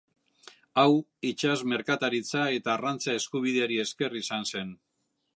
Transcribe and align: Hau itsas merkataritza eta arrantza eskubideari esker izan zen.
Hau 0.83 0.93
itsas 1.31 1.59
merkataritza 1.73 2.45
eta 2.59 2.71
arrantza 2.77 3.15
eskubideari 3.19 3.77
esker 3.85 4.17
izan 4.21 4.49
zen. 4.53 4.73